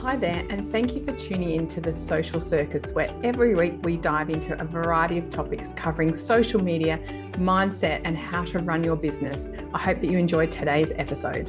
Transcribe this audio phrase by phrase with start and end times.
[0.00, 3.78] Hi there, and thank you for tuning in to the Social Circus, where every week
[3.82, 6.98] we dive into a variety of topics covering social media,
[7.38, 9.48] mindset, and how to run your business.
[9.72, 11.48] I hope that you enjoyed today's episode.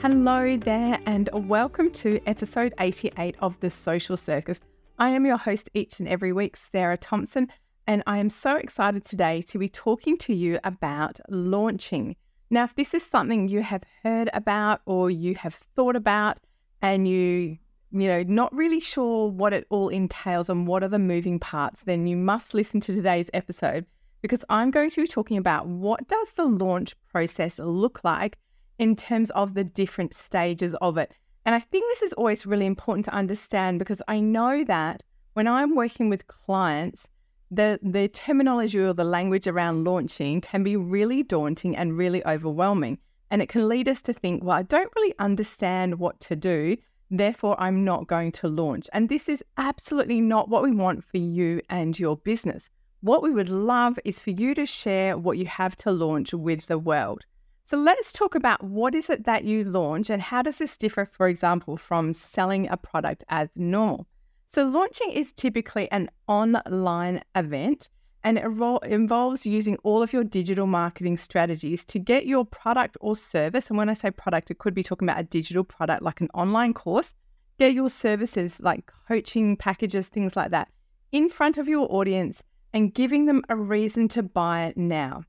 [0.00, 4.60] Hello there, and welcome to episode 88 of the Social Circus.
[5.00, 7.48] I am your host each and every week, Sarah Thomson,
[7.88, 12.14] and I am so excited today to be talking to you about launching.
[12.54, 16.38] Now, if this is something you have heard about or you have thought about
[16.80, 17.58] and you
[17.90, 21.82] you know, not really sure what it all entails and what are the moving parts,
[21.82, 23.86] then you must listen to today's episode
[24.22, 28.38] because I'm going to be talking about what does the launch process look like
[28.78, 31.10] in terms of the different stages of it.
[31.44, 35.02] And I think this is always really important to understand because I know that
[35.32, 37.08] when I'm working with clients,
[37.54, 42.98] the the terminology or the language around launching can be really daunting and really overwhelming
[43.30, 46.76] and it can lead us to think well i don't really understand what to do
[47.10, 48.88] therefore i'm not going to launch.
[48.92, 52.70] And this is absolutely not what we want for you and your business.
[53.00, 56.66] What we would love is for you to share what you have to launch with
[56.66, 57.24] the world.
[57.64, 61.06] So let's talk about what is it that you launch and how does this differ
[61.06, 64.06] for example from selling a product as normal
[64.54, 67.88] so, launching is typically an online event
[68.22, 68.44] and it
[68.84, 73.68] involves using all of your digital marketing strategies to get your product or service.
[73.68, 76.28] And when I say product, it could be talking about a digital product like an
[76.34, 77.14] online course,
[77.58, 80.68] get your services like coaching packages, things like that,
[81.10, 82.40] in front of your audience
[82.72, 85.24] and giving them a reason to buy it now.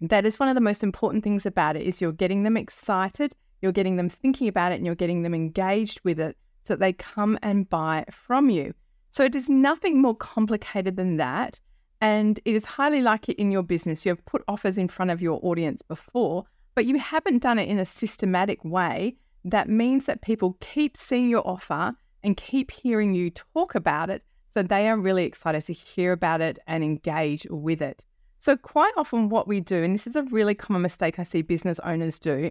[0.00, 3.34] That is one of the most important things about it is you're getting them excited,
[3.62, 6.80] you're getting them thinking about it and you're getting them engaged with it so that
[6.80, 8.74] they come and buy from you.
[9.10, 11.60] So it is nothing more complicated than that.
[12.00, 15.22] And it is highly likely in your business you have put offers in front of
[15.22, 19.16] your audience before, but you haven't done it in a systematic way.
[19.44, 24.22] That means that people keep seeing your offer and keep hearing you talk about it.
[24.52, 28.04] So they are really excited to hear about it and engage with it.
[28.40, 31.40] So, quite often, what we do, and this is a really common mistake I see
[31.40, 32.50] business owners do,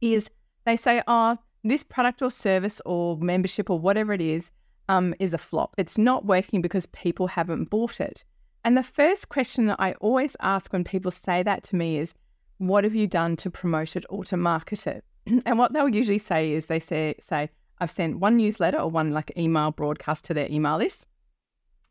[0.00, 0.30] is
[0.64, 4.50] they say, Oh, this product or service or membership or whatever it is
[4.88, 5.74] um, is a flop.
[5.78, 8.24] It's not working because people haven't bought it.
[8.64, 12.14] And the first question that I always ask when people say that to me is,
[12.58, 15.04] what have you done to promote it or to market it?
[15.46, 19.12] and what they'll usually say is they say, say, I've sent one newsletter or one
[19.12, 21.06] like email broadcast to their email list.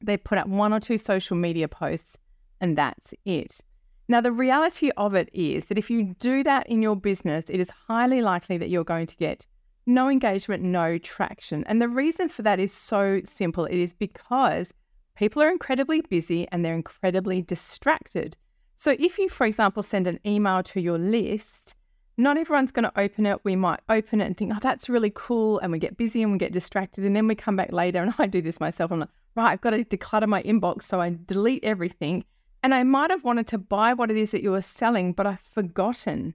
[0.04, 2.18] They put up one or two social media posts
[2.60, 3.62] and that's it.
[4.08, 7.60] Now, the reality of it is that if you do that in your business, it
[7.60, 9.48] is highly likely that you're going to get
[9.86, 11.64] no engagement, no traction.
[11.66, 14.74] And the reason for that is so simple it is because
[15.16, 18.36] people are incredibly busy and they're incredibly distracted.
[18.76, 21.76] So, if you, for example, send an email to your list,
[22.18, 23.40] not everyone's going to open it.
[23.44, 25.60] We might open it and think, oh, that's really cool.
[25.60, 27.06] And we get busy and we get distracted.
[27.06, 28.92] And then we come back later, and I do this myself.
[28.92, 30.84] I'm like, right, I've got to declutter my inbox.
[30.84, 32.26] So I delete everything.
[32.64, 35.28] And I might have wanted to buy what it is that you are selling, but
[35.28, 36.34] I've forgotten.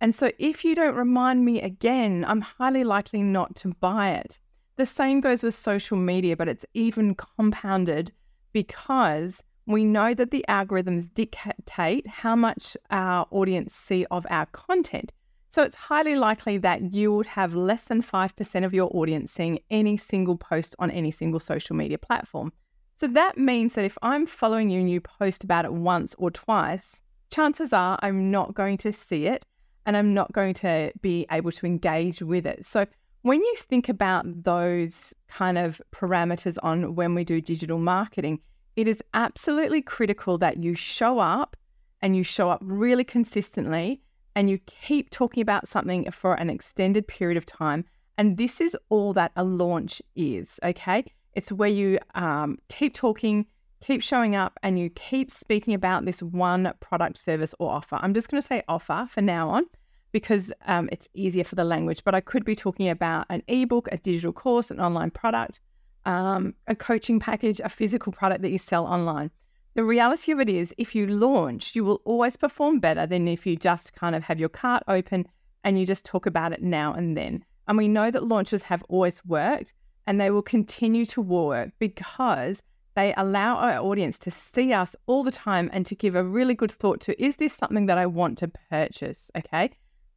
[0.00, 4.38] And so if you don't remind me again, I'm highly likely not to buy it.
[4.76, 8.12] The same goes with social media, but it's even compounded
[8.52, 15.12] because we know that the algorithms dictate how much our audience see of our content.
[15.50, 19.58] So it's highly likely that you would have less than 5% of your audience seeing
[19.70, 22.52] any single post on any single social media platform.
[22.98, 26.30] So that means that if I'm following you and you post about it once or
[26.30, 29.44] twice, chances are I'm not going to see it
[29.86, 32.64] and I'm not going to be able to engage with it.
[32.64, 32.86] So
[33.22, 38.40] when you think about those kind of parameters on when we do digital marketing,
[38.76, 41.56] it is absolutely critical that you show up
[42.00, 44.00] and you show up really consistently
[44.34, 47.84] and you keep talking about something for an extended period of time.
[48.16, 51.04] And this is all that a launch is, okay?
[51.34, 53.46] It's where you um, keep talking,
[53.80, 57.98] keep showing up and you keep speaking about this one product, service, or offer.
[58.00, 59.64] I'm just going to say offer for now on
[60.12, 63.88] because um, it's easier for the language, but I could be talking about an ebook,
[63.92, 65.60] a digital course, an online product,
[66.04, 69.30] um, a coaching package, a physical product that you sell online.
[69.74, 73.46] The reality of it is, if you launch, you will always perform better than if
[73.46, 75.26] you just kind of have your cart open
[75.62, 77.44] and you just talk about it now and then.
[77.68, 79.74] And we know that launches have always worked
[80.06, 82.62] and they will continue to work because
[82.94, 86.54] they allow our audience to see us all the time and to give a really
[86.54, 89.30] good thought to is this something that I want to purchase?
[89.36, 89.70] Okay.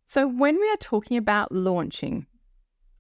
[0.06, 2.26] So, when we are talking about launching,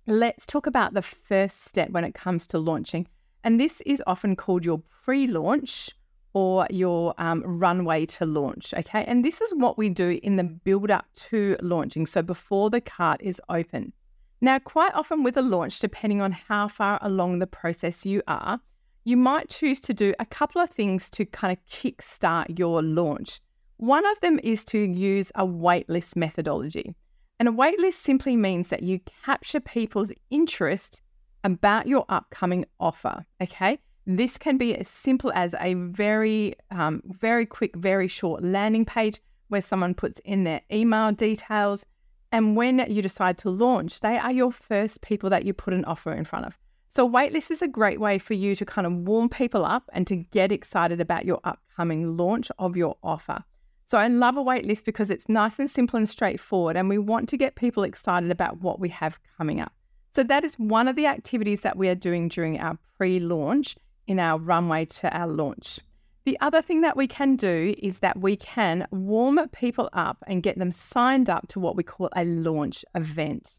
[0.08, 3.08] let's talk about the first step when it comes to launching.
[3.44, 5.90] And this is often called your pre launch
[6.34, 8.74] or your um, runway to launch.
[8.74, 9.04] Okay.
[9.06, 12.06] And this is what we do in the build up to launching.
[12.06, 13.92] So, before the cart is open.
[14.40, 18.60] Now, quite often with a launch, depending on how far along the process you are,
[19.06, 23.42] you might choose to do a couple of things to kind of kickstart your launch.
[23.78, 26.96] One of them is to use a waitlist methodology.
[27.40, 31.02] And a waitlist simply means that you capture people's interest
[31.44, 33.26] about your upcoming offer.
[33.42, 33.80] Okay.
[34.06, 39.20] This can be as simple as a very, um, very quick, very short landing page
[39.48, 41.86] where someone puts in their email details.
[42.32, 45.86] And when you decide to launch, they are your first people that you put an
[45.86, 46.58] offer in front of.
[46.95, 50.06] So, waitlist is a great way for you to kind of warm people up and
[50.06, 53.44] to get excited about your upcoming launch of your offer.
[53.88, 57.30] So, I love a waitlist because it's nice and simple and straightforward, and we want
[57.30, 59.74] to get people excited about what we have coming up.
[60.13, 63.75] So, that is one of the activities that we are doing during our pre launch
[64.06, 65.80] in our runway to our launch.
[66.25, 70.44] The other thing that we can do is that we can warm people up and
[70.44, 73.57] get them signed up to what we call a launch event.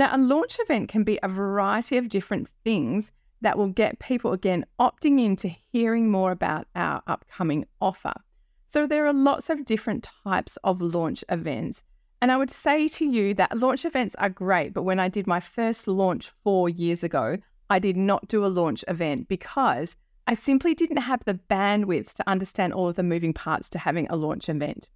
[0.00, 3.12] Now, a launch event can be a variety of different things
[3.42, 8.14] that will get people again opting into hearing more about our upcoming offer.
[8.66, 11.84] So, there are lots of different types of launch events.
[12.22, 15.26] And I would say to you that launch events are great, but when I did
[15.26, 17.36] my first launch four years ago,
[17.68, 22.26] I did not do a launch event because I simply didn't have the bandwidth to
[22.26, 24.88] understand all of the moving parts to having a launch event.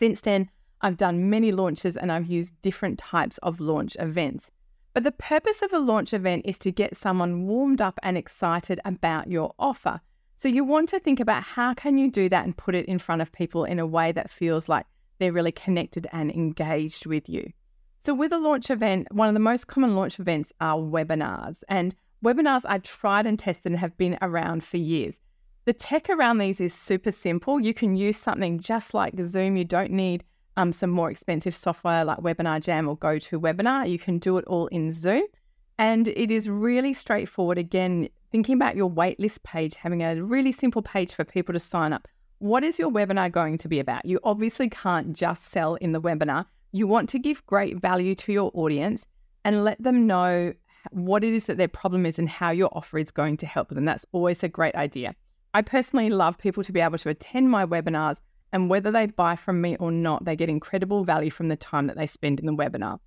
[0.00, 0.50] Since then,
[0.82, 4.50] I've done many launches and I've used different types of launch events.
[4.94, 8.80] But the purpose of a launch event is to get someone warmed up and excited
[8.84, 10.00] about your offer.
[10.36, 12.98] So you want to think about how can you do that and put it in
[12.98, 14.86] front of people in a way that feels like
[15.18, 17.52] they're really connected and engaged with you.
[18.00, 21.62] So, with a launch event, one of the most common launch events are webinars.
[21.68, 21.94] And
[22.24, 25.20] webinars are tried and tested and have been around for years.
[25.66, 27.60] The tech around these is super simple.
[27.60, 29.58] You can use something just like Zoom.
[29.58, 30.24] You don't need
[30.60, 33.88] um, some more expensive software like Webinar Jam or GoToWebinar.
[33.88, 35.24] You can do it all in Zoom.
[35.78, 37.56] And it is really straightforward.
[37.56, 41.94] Again, thinking about your waitlist page, having a really simple page for people to sign
[41.94, 42.06] up.
[42.38, 44.04] What is your webinar going to be about?
[44.04, 46.44] You obviously can't just sell in the webinar.
[46.72, 49.06] You want to give great value to your audience
[49.44, 50.52] and let them know
[50.90, 53.70] what it is that their problem is and how your offer is going to help
[53.70, 53.86] them.
[53.86, 55.14] That's always a great idea.
[55.52, 58.18] I personally love people to be able to attend my webinars,
[58.52, 61.86] and whether they buy from me or not, they get incredible value from the time
[61.86, 62.98] that they spend in the webinar.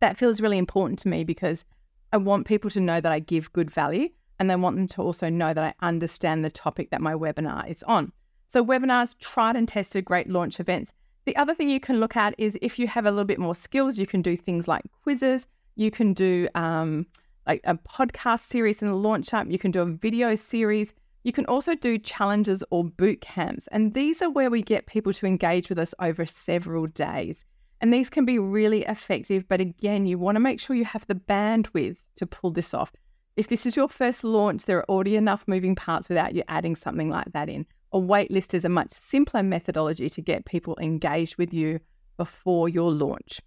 [0.00, 1.64] That feels really important to me because
[2.12, 4.08] I want people to know that I give good value
[4.38, 7.68] and they want them to also know that I understand the topic that my webinar
[7.68, 8.12] is on.
[8.46, 10.92] So, webinars, tried and tested, great launch events.
[11.26, 13.54] The other thing you can look at is if you have a little bit more
[13.54, 15.46] skills, you can do things like quizzes,
[15.76, 17.06] you can do um,
[17.46, 20.94] like a podcast series and a launch up, you can do a video series.
[21.28, 23.66] You can also do challenges or boot camps.
[23.66, 27.44] And these are where we get people to engage with us over several days.
[27.82, 29.46] And these can be really effective.
[29.46, 32.92] But again, you want to make sure you have the bandwidth to pull this off.
[33.36, 36.74] If this is your first launch, there are already enough moving parts without you adding
[36.74, 37.66] something like that in.
[37.92, 41.78] A waitlist is a much simpler methodology to get people engaged with you
[42.16, 43.42] before your launch.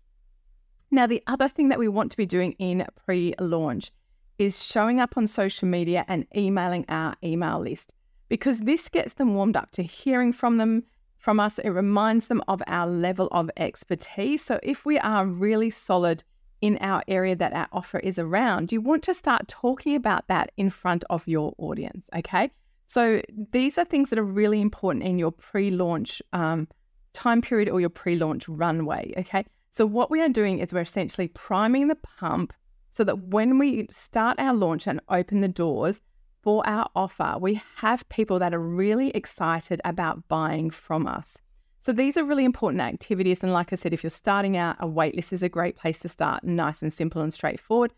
[0.92, 3.92] Now, the other thing that we want to be doing in pre launch
[4.38, 7.94] is showing up on social media and emailing our email list
[8.30, 10.84] because this gets them warmed up to hearing from them
[11.18, 15.70] from us it reminds them of our level of expertise so if we are really
[15.70, 16.24] solid
[16.62, 20.52] in our area that our offer is around you want to start talking about that
[20.58, 22.50] in front of your audience okay
[22.92, 23.22] so
[23.54, 26.68] these are things that are really important in your pre-launch um,
[27.14, 29.14] time period or your pre-launch runway.
[29.18, 29.46] Okay.
[29.70, 32.52] So what we are doing is we're essentially priming the pump
[32.92, 36.02] so that when we start our launch and open the doors
[36.44, 41.38] for our offer, we have people that are really excited about buying from us.
[41.80, 43.44] So these are really important activities.
[43.44, 46.10] And like I said, if you're starting out, a waitlist is a great place to
[46.10, 47.92] start, nice and simple and straightforward.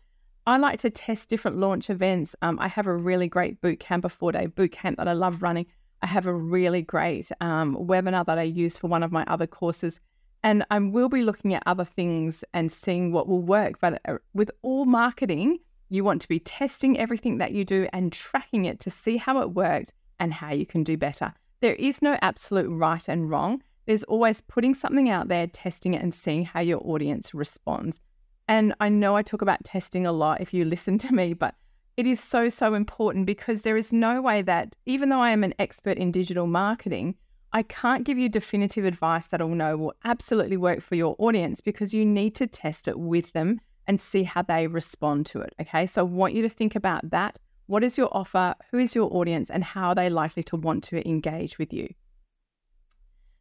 [0.46, 2.36] I like to test different launch events.
[2.42, 5.12] Um, I have a really great boot camp, a four day boot camp that I
[5.12, 5.66] love running.
[6.02, 9.46] I have a really great um, webinar that I use for one of my other
[9.46, 10.00] courses.
[10.44, 13.80] And I will be looking at other things and seeing what will work.
[13.80, 15.58] But uh, with all marketing,
[15.88, 19.40] you want to be testing everything that you do and tracking it to see how
[19.40, 21.32] it worked and how you can do better.
[21.60, 23.62] There is no absolute right and wrong.
[23.86, 27.98] There's always putting something out there, testing it, and seeing how your audience responds.
[28.46, 31.54] And I know I talk about testing a lot if you listen to me, but
[31.96, 35.42] it is so, so important because there is no way that, even though I am
[35.42, 37.14] an expert in digital marketing,
[37.54, 41.60] I can't give you definitive advice that I'll know will absolutely work for your audience
[41.60, 45.54] because you need to test it with them and see how they respond to it.
[45.60, 45.86] Okay.
[45.86, 47.38] So I want you to think about that.
[47.66, 48.56] What is your offer?
[48.72, 49.50] Who is your audience?
[49.50, 51.94] And how are they likely to want to engage with you?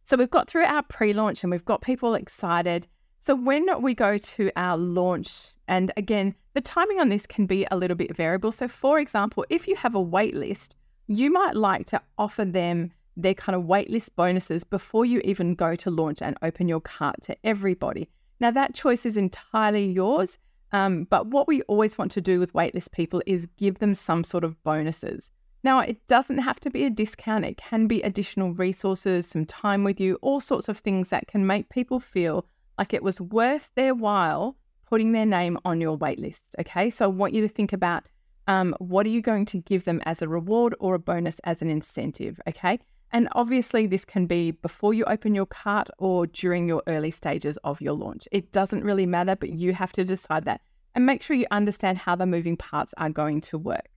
[0.03, 2.85] So we've got through our pre launch and we've got people excited.
[3.19, 7.65] So when we go to our launch, and again, the timing on this can be
[7.71, 8.51] a little bit variable.
[8.51, 10.75] So, for example, if you have a wait list,
[11.07, 15.75] you might like to offer them their kind of waitlist bonuses before you even go
[15.75, 18.09] to launch and open your cart to everybody.
[18.39, 20.37] Now, that choice is entirely yours.
[20.73, 24.23] Um, but what we always want to do with waitlist people is give them some
[24.23, 25.31] sort of bonuses.
[25.63, 29.85] Now, it doesn't have to be a discount, it can be additional resources, some time
[29.85, 32.45] with you, all sorts of things that can make people feel
[32.77, 34.57] like it was worth their while
[34.89, 36.41] putting their name on your waitlist.
[36.59, 38.03] Okay, so I want you to think about
[38.47, 41.61] um, what are you going to give them as a reward or a bonus as
[41.61, 42.41] an incentive.
[42.47, 42.79] Okay,
[43.13, 47.57] and obviously, this can be before you open your cart or during your early stages
[47.57, 48.27] of your launch.
[48.31, 50.61] It doesn't really matter, but you have to decide that
[50.95, 53.87] and make sure you understand how the moving parts are going to work.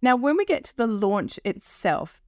[0.00, 2.22] Now, when we get to the launch itself,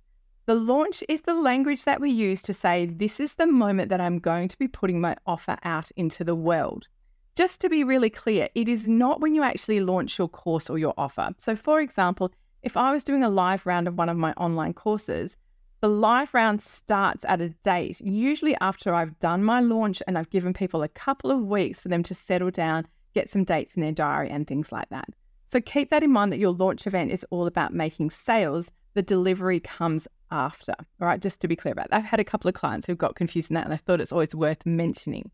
[0.46, 4.00] the launch is the language that we use to say, This is the moment that
[4.00, 6.88] I'm going to be putting my offer out into the world.
[7.36, 10.78] Just to be really clear, it is not when you actually launch your course or
[10.78, 11.30] your offer.
[11.38, 14.72] So, for example, if I was doing a live round of one of my online
[14.72, 15.36] courses,
[15.80, 20.30] the live round starts at a date, usually after I've done my launch and I've
[20.30, 23.82] given people a couple of weeks for them to settle down, get some dates in
[23.82, 25.08] their diary, and things like that.
[25.48, 28.72] So keep that in mind that your launch event is all about making sales.
[28.94, 30.74] The delivery comes after.
[31.00, 31.96] All right, just to be clear about that.
[31.96, 34.12] I've had a couple of clients who got confused in that, and I thought it's
[34.12, 35.30] always worth mentioning.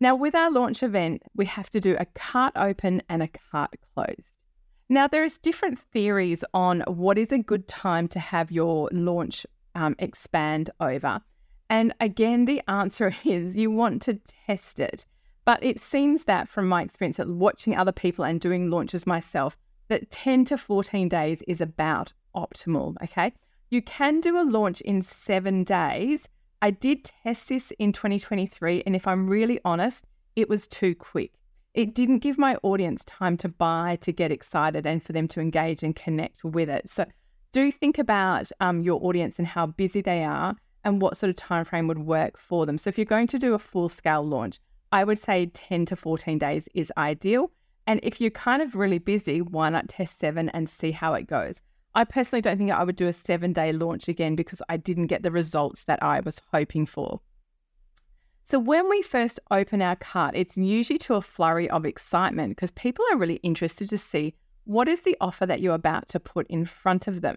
[0.00, 3.76] Now, with our launch event, we have to do a cart open and a cart
[3.94, 4.38] closed.
[4.88, 9.94] Now, there's different theories on what is a good time to have your launch um,
[9.98, 11.20] expand over?
[11.70, 15.04] And again, the answer is you want to test it.
[15.44, 19.56] But it seems that from my experience at watching other people and doing launches myself,
[19.88, 22.96] that 10 to 14 days is about optimal.
[23.04, 23.32] Okay.
[23.70, 26.28] You can do a launch in seven days.
[26.62, 28.82] I did test this in 2023.
[28.84, 30.04] And if I'm really honest,
[30.34, 31.32] it was too quick.
[31.74, 35.40] It didn't give my audience time to buy, to get excited, and for them to
[35.40, 36.88] engage and connect with it.
[36.88, 37.04] So
[37.56, 41.36] do think about um, your audience and how busy they are and what sort of
[41.36, 42.76] time frame would work for them.
[42.76, 44.58] So if you're going to do a full scale launch,
[44.92, 47.50] I would say 10 to 14 days is ideal.
[47.86, 51.28] And if you're kind of really busy, why not test seven and see how it
[51.28, 51.62] goes?
[51.94, 55.06] I personally don't think I would do a seven day launch again because I didn't
[55.06, 57.22] get the results that I was hoping for.
[58.44, 62.70] So, when we first open our cart, it's usually to a flurry of excitement because
[62.70, 64.34] people are really interested to see
[64.66, 67.36] what is the offer that you're about to put in front of them?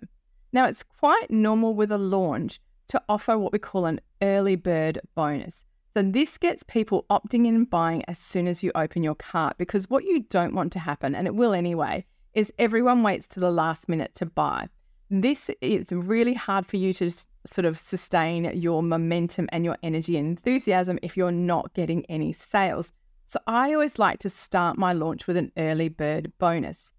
[0.52, 5.00] Now, it's quite normal with a launch to offer what we call an early bird
[5.16, 5.64] bonus.
[5.96, 9.58] So, this gets people opting in and buying as soon as you open your cart
[9.60, 13.40] because what you don't want to happen, and it will anyway, is everyone waits to
[13.40, 14.68] the last minute to buy.
[15.12, 17.12] This is really hard for you to
[17.46, 22.34] sort of sustain your momentum and your energy and enthusiasm if you're not getting any
[22.34, 22.92] sales.
[23.28, 26.92] So, I always like to start my launch with an early bird bonus.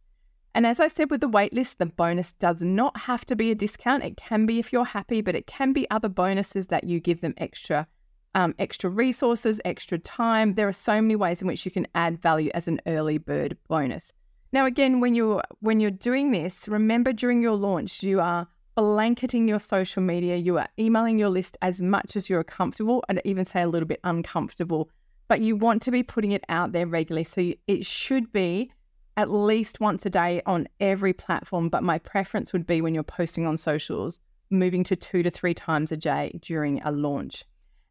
[0.54, 3.54] And as I said with the waitlist, the bonus does not have to be a
[3.54, 4.02] discount.
[4.02, 7.20] It can be if you're happy, but it can be other bonuses that you give
[7.20, 7.86] them extra
[8.34, 10.54] um, extra resources, extra time.
[10.54, 13.56] There are so many ways in which you can add value as an early bird
[13.68, 14.12] bonus.
[14.52, 19.46] Now, again, when you're when you're doing this, remember during your launch, you are blanketing
[19.46, 23.44] your social media, you are emailing your list as much as you're comfortable, and even
[23.44, 24.90] say a little bit uncomfortable.
[25.28, 28.72] But you want to be putting it out there regularly, so you, it should be
[29.20, 33.02] at least once a day on every platform, but my preference would be when you're
[33.02, 37.44] posting on socials, moving to two to three times a day during a launch.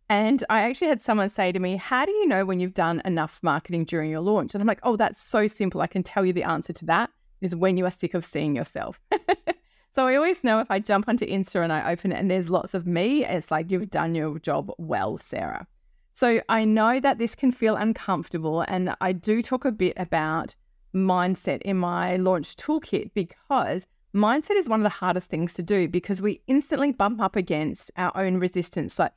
[0.10, 3.04] And I actually had someone say to me, How do you know when you've done
[3.06, 4.56] enough marketing during your launch?
[4.56, 5.82] And I'm like, Oh, that's so simple.
[5.82, 8.56] I can tell you the answer to that is when you are sick of seeing
[8.56, 9.00] yourself.
[9.92, 12.50] so I always know if I jump onto Insta and I open it and there's
[12.50, 15.68] lots of me, it's like you've done your job well, Sarah.
[16.16, 18.66] So I know that this can feel uncomfortable.
[18.68, 20.56] And I do talk a bit about
[20.94, 25.88] mindset in my launch toolkit because mindset is one of the hardest things to do
[25.88, 29.00] because we instantly bump up against our own resistance.
[29.00, 29.14] Like,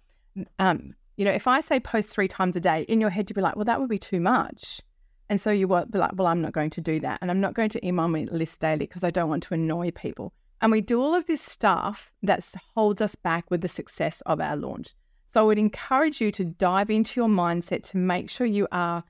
[0.58, 3.34] um, you know, if I say post three times a day, in your head you'd
[3.34, 4.80] be like, well, that would be too much.
[5.28, 7.18] And so you will be like, well, I'm not going to do that.
[7.22, 9.90] And I'm not going to email my list daily because I don't want to annoy
[9.92, 10.32] people.
[10.60, 14.40] And we do all of this stuff that holds us back with the success of
[14.40, 14.94] our launch.
[15.26, 19.02] So I would encourage you to dive into your mindset to make sure you are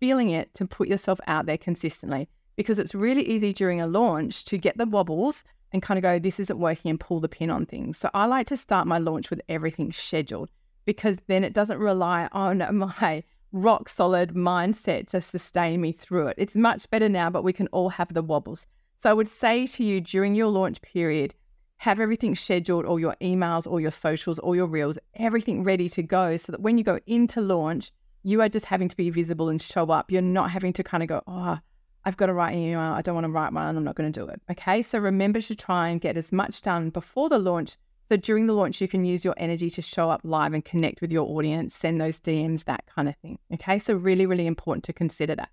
[0.00, 4.44] feeling it to put yourself out there consistently because it's really easy during a launch
[4.46, 7.50] to get the wobbles and kind of go, this isn't working and pull the pin
[7.50, 7.98] on things.
[7.98, 10.50] So I like to start my launch with everything scheduled
[10.84, 12.58] because then it doesn't rely on
[13.00, 16.36] my rock solid mindset to sustain me through it.
[16.38, 18.66] It's much better now, but we can all have the wobbles.
[18.96, 21.34] So I would say to you during your launch period,
[21.78, 26.02] have everything scheduled, all your emails, all your socials, all your reels, everything ready to
[26.02, 27.90] go so that when you go into launch,
[28.22, 30.10] You are just having to be visible and show up.
[30.10, 31.58] You're not having to kind of go, oh,
[32.04, 32.80] I've got to write an email.
[32.80, 33.76] I don't want to write one.
[33.76, 34.40] I'm not going to do it.
[34.50, 34.82] Okay.
[34.82, 37.76] So remember to try and get as much done before the launch.
[38.10, 41.00] So during the launch, you can use your energy to show up live and connect
[41.00, 43.38] with your audience, send those DMs, that kind of thing.
[43.54, 43.78] Okay.
[43.78, 45.50] So really, really important to consider that.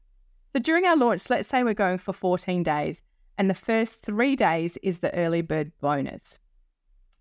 [0.53, 3.01] So during our launch, let's say we're going for 14 days,
[3.37, 6.39] and the first three days is the early bird bonus.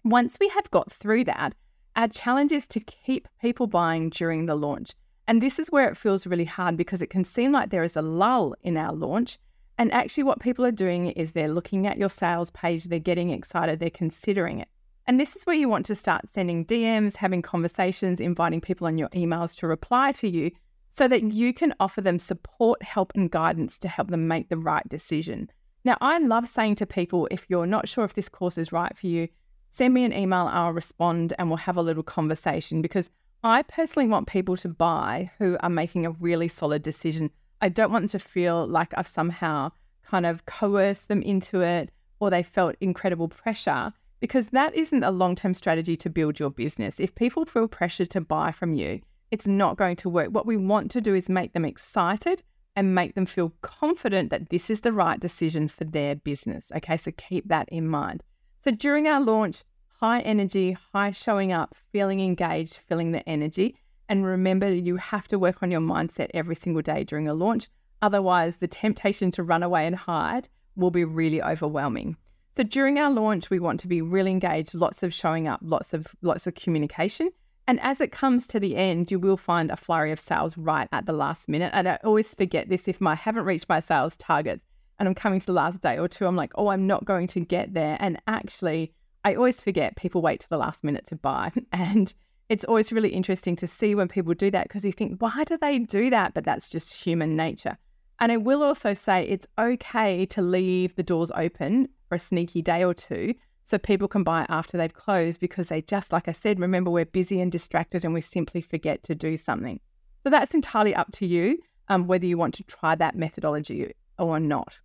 [0.05, 1.55] Once we have got through that,
[1.97, 4.95] our challenge is to keep people buying during the launch.
[5.28, 7.97] And this is where it feels really hard because it can seem like there is
[7.97, 9.38] a lull in our launch.
[9.78, 13.30] And actually, what people are doing is they're looking at your sales page, they're getting
[13.30, 14.68] excited, they're considering it.
[15.06, 18.99] And this is where you want to start sending DMs, having conversations, inviting people on
[18.99, 20.50] your emails to reply to you
[20.90, 24.56] so that you can offer them support, help, and guidance to help them make the
[24.56, 25.50] right decision.
[25.85, 28.97] Now, I love saying to people if you're not sure if this course is right
[28.97, 29.28] for you,
[29.71, 33.11] send me an email, I'll respond, and we'll have a little conversation because
[33.43, 37.31] I personally want people to buy who are making a really solid decision.
[37.61, 39.71] I don't want them to feel like I've somehow
[40.05, 41.90] kind of coerced them into it
[42.21, 46.50] or they felt incredible pressure because that isn't a long term strategy to build your
[46.50, 46.99] business.
[47.00, 49.00] If people feel pressure to buy from you,
[49.31, 50.28] it's not going to work.
[50.28, 52.43] What we want to do is make them excited
[52.75, 56.71] and make them feel confident that this is the right decision for their business.
[56.76, 58.23] Okay, so keep that in mind.
[58.62, 59.62] So during our launch,
[60.00, 63.76] high energy, high showing up, feeling engaged, feeling the energy.
[64.09, 67.69] And remember, you have to work on your mindset every single day during a launch.
[68.03, 72.17] Otherwise, the temptation to run away and hide will be really overwhelming.
[72.57, 75.93] So during our launch, we want to be really engaged, lots of showing up, lots
[75.93, 77.31] of lots of communication.
[77.67, 80.88] And as it comes to the end, you will find a flurry of sales right
[80.93, 81.71] at the last minute.
[81.75, 84.65] And I always forget this if I haven't reached my sales targets
[84.99, 87.26] and I'm coming to the last day or two, I'm like, oh, I'm not going
[87.29, 87.97] to get there.
[87.99, 88.93] And actually,
[89.26, 91.50] I always forget people wait to the last minute to buy.
[91.73, 92.14] And
[92.49, 95.59] it's always really interesting to see when people do that because you think, why do
[95.61, 96.33] they do that?
[96.33, 97.76] But that's just human nature.
[98.21, 102.62] And I will also say it's okay to leave the doors open for a sneaky
[102.62, 106.33] day or two so people can buy after they've closed because they just, like I
[106.33, 109.81] said, remember we're busy and distracted and we simply forget to do something.
[110.22, 114.38] So that's entirely up to you um, whether you want to try that methodology or
[114.38, 114.79] not.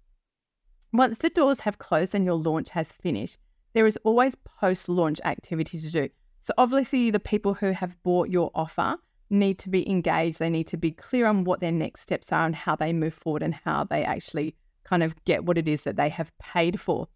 [0.91, 3.37] Once the doors have closed and your launch has finished,
[3.73, 6.09] there is always post launch activity to do.
[6.39, 8.97] So, obviously, the people who have bought your offer
[9.29, 10.39] need to be engaged.
[10.39, 13.13] They need to be clear on what their next steps are and how they move
[13.13, 16.79] forward and how they actually kind of get what it is that they have paid
[16.79, 17.07] for.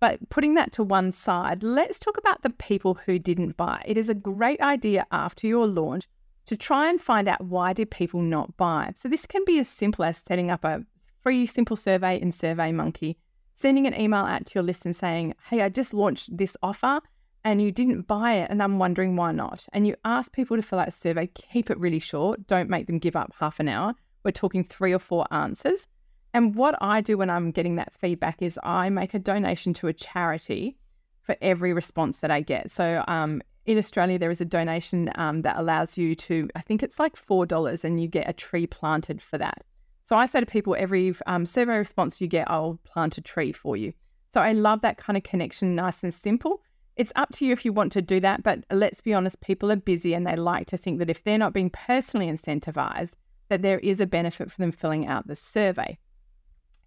[0.00, 3.82] But putting that to one side, let's talk about the people who didn't buy.
[3.86, 6.06] It is a great idea after your launch
[6.46, 8.92] to try and find out why did people not buy.
[8.94, 10.84] So this can be as simple as setting up a
[11.22, 13.16] free simple survey in SurveyMonkey,
[13.54, 17.00] sending an email out to your list and saying, "Hey, I just launched this offer
[17.44, 20.62] and you didn't buy it and I'm wondering why not." And you ask people to
[20.62, 23.68] fill out a survey, keep it really short, don't make them give up half an
[23.68, 23.94] hour.
[24.24, 25.86] We're talking 3 or 4 answers
[26.34, 29.86] and what I do when I'm getting that feedback is I make a donation to
[29.86, 30.76] a charity
[31.22, 32.72] for every response that I get.
[32.72, 36.82] So um, in Australia, there is a donation um, that allows you to, I think
[36.82, 39.62] it's like $4 and you get a tree planted for that.
[40.04, 43.52] So I say to people, every um, survey response you get, I'll plant a tree
[43.52, 43.92] for you.
[44.32, 46.62] So I love that kind of connection, nice and simple.
[46.96, 49.72] It's up to you if you want to do that, but let's be honest, people
[49.72, 53.14] are busy and they like to think that if they're not being personally incentivized,
[53.48, 55.98] that there is a benefit for them filling out the survey.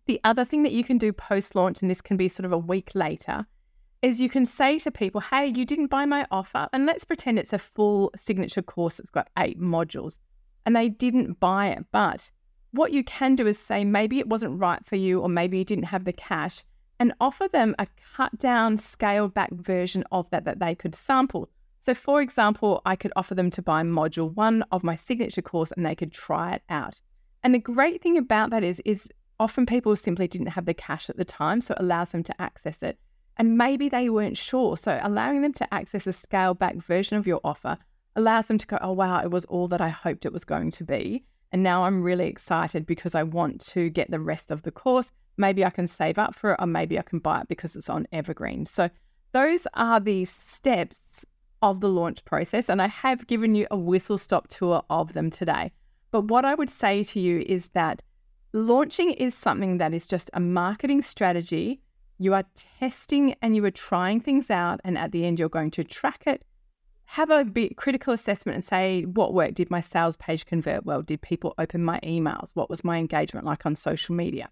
[0.05, 2.53] The other thing that you can do post launch, and this can be sort of
[2.53, 3.45] a week later,
[4.01, 6.67] is you can say to people, hey, you didn't buy my offer.
[6.71, 10.19] And let's pretend it's a full signature course that's got eight modules
[10.65, 11.85] and they didn't buy it.
[11.91, 12.31] But
[12.71, 15.65] what you can do is say, maybe it wasn't right for you, or maybe you
[15.65, 16.63] didn't have the cash,
[16.99, 21.49] and offer them a cut down, scaled back version of that that they could sample.
[21.79, 25.71] So, for example, I could offer them to buy module one of my signature course
[25.71, 26.99] and they could try it out.
[27.43, 29.07] And the great thing about that is, is
[29.39, 32.41] often people simply didn't have the cash at the time, so it allows them to
[32.41, 32.97] access it.
[33.37, 34.75] And maybe they weren't sure.
[34.75, 37.77] So allowing them to access a scaled back version of your offer
[38.15, 40.71] allows them to go, oh, wow, it was all that I hoped it was going
[40.71, 41.23] to be.
[41.51, 45.11] And now I'm really excited because I want to get the rest of the course.
[45.37, 47.89] Maybe I can save up for it, or maybe I can buy it because it's
[47.89, 48.65] on Evergreen.
[48.65, 48.89] So
[49.31, 51.25] those are the steps
[51.61, 52.69] of the launch process.
[52.69, 55.71] And I have given you a whistle stop tour of them today.
[56.11, 58.01] But what I would say to you is that
[58.53, 61.81] Launching is something that is just a marketing strategy.
[62.17, 62.45] You are
[62.79, 66.23] testing and you are trying things out, and at the end, you're going to track
[66.25, 66.43] it.
[67.11, 69.55] Have a bit critical assessment and say, what worked?
[69.55, 71.01] Did my sales page convert well?
[71.01, 72.51] Did people open my emails?
[72.53, 74.49] What was my engagement like on social media?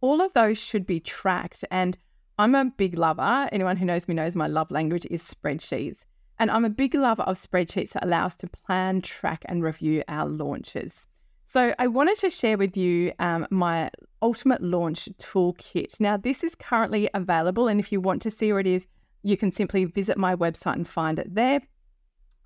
[0.00, 1.62] All of those should be tracked.
[1.70, 1.96] And
[2.38, 3.48] I'm a big lover.
[3.52, 6.04] Anyone who knows me knows my love language is spreadsheets.
[6.38, 10.02] And I'm a big lover of spreadsheets that allow us to plan, track, and review
[10.08, 11.06] our launches.
[11.44, 13.90] So, I wanted to share with you um, my
[14.22, 16.00] Ultimate Launch Toolkit.
[16.00, 18.86] Now, this is currently available, and if you want to see where it is,
[19.22, 21.60] you can simply visit my website and find it there.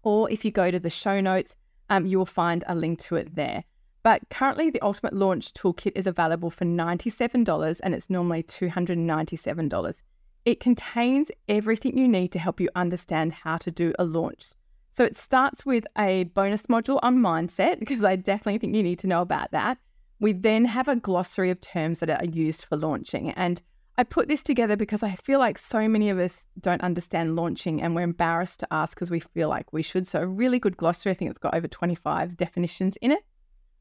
[0.05, 1.57] Or if you go to the show notes,
[1.91, 3.65] um, you will find a link to it there.
[4.03, 10.03] But currently, the Ultimate Launch Toolkit is available for $97 and it's normally $297.
[10.45, 14.53] It contains everything you need to help you understand how to do a launch.
[14.93, 18.99] So it starts with a bonus module on mindset, because I definitely think you need
[19.01, 19.79] to know about that.
[20.21, 23.31] We then have a glossary of terms that are used for launching.
[23.31, 23.63] And
[23.97, 27.81] I put this together because I feel like so many of us don't understand launching
[27.81, 30.07] and we're embarrassed to ask because we feel like we should.
[30.07, 31.13] So, a really good glossary.
[31.13, 33.25] I think it's got over 25 definitions in it.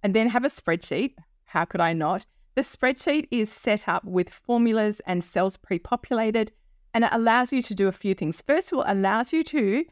[0.04, 1.16] And then have a spreadsheet.
[1.46, 2.26] How could I not?
[2.56, 6.52] The spreadsheet is set up with formulas and cells pre populated,
[6.94, 8.44] and it allows you to do a few things.
[8.46, 9.84] First of all, allows you to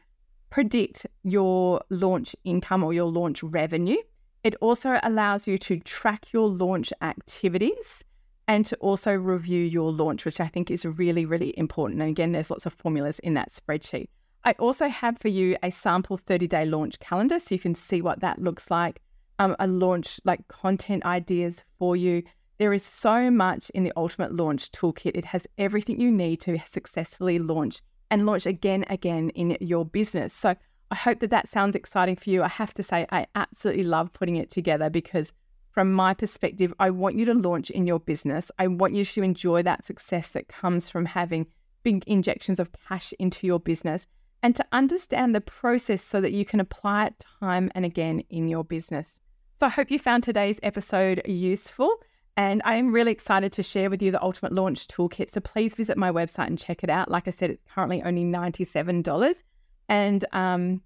[0.50, 3.96] predict your launch income or your launch revenue.
[4.44, 8.04] It also allows you to track your launch activities
[8.48, 12.00] and to also review your launch, which I think is really, really important.
[12.00, 14.08] And again, there's lots of formulas in that spreadsheet.
[14.44, 18.02] I also have for you a sample 30 day launch calendar so you can see
[18.02, 19.00] what that looks like,
[19.38, 22.22] um, a launch like content ideas for you.
[22.58, 25.16] There is so much in the Ultimate Launch Toolkit.
[25.16, 30.32] It has everything you need to successfully launch and launch again, again in your business.
[30.32, 30.54] So
[30.90, 32.42] I hope that that sounds exciting for you.
[32.42, 35.32] I have to say, I absolutely love putting it together because
[35.72, 38.50] from my perspective, I want you to launch in your business.
[38.58, 41.46] I want you to enjoy that success that comes from having
[41.82, 44.06] big injections of cash into your business
[44.42, 48.48] and to understand the process so that you can apply it time and again in
[48.48, 49.20] your business.
[49.60, 52.02] So I hope you found today's episode useful.
[52.36, 55.30] And I am really excited to share with you the Ultimate Launch Toolkit.
[55.30, 57.10] So please visit my website and check it out.
[57.10, 59.42] Like I said, it's currently only $97.
[59.88, 60.82] And um,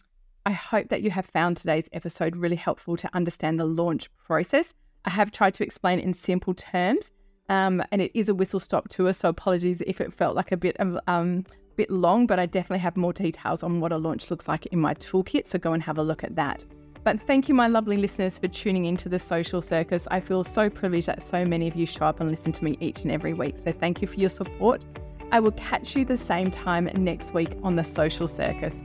[0.46, 4.72] I hope that you have found today's episode really helpful to understand the launch process.
[5.04, 7.10] I have tried to explain in simple terms,
[7.48, 9.12] um, and it is a whistle stop tour.
[9.12, 12.78] So apologies if it felt like a bit of um, bit long, but I definitely
[12.78, 15.48] have more details on what a launch looks like in my toolkit.
[15.48, 16.64] So go and have a look at that.
[17.02, 20.06] But thank you, my lovely listeners, for tuning into the social circus.
[20.12, 22.78] I feel so privileged that so many of you show up and listen to me
[22.78, 23.58] each and every week.
[23.58, 24.84] So thank you for your support.
[25.32, 28.84] I will catch you the same time next week on the social circus.